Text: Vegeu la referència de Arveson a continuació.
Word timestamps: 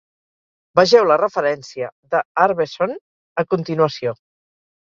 Vegeu 0.79 1.05
la 1.09 1.17
referència 1.23 1.91
de 2.15 2.23
Arveson 2.47 2.97
a 3.45 3.47
continuació. 3.55 4.19